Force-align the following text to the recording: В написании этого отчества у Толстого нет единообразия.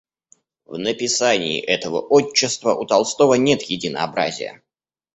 В 0.65 0.79
написании 0.79 1.61
этого 1.61 1.99
отчества 2.01 2.73
у 2.73 2.85
Толстого 2.87 3.35
нет 3.35 3.61
единообразия. 3.61 4.63